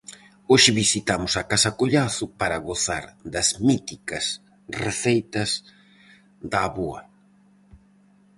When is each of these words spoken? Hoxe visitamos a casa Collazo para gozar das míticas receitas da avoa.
Hoxe 0.51 0.71
visitamos 0.81 1.33
a 1.35 1.43
casa 1.51 1.71
Collazo 1.79 2.25
para 2.39 2.63
gozar 2.67 3.05
das 3.33 3.49
míticas 3.67 4.25
receitas 4.85 5.49
da 6.51 6.59
avoa. 6.69 7.01